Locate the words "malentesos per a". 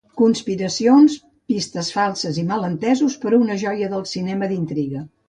2.53-3.39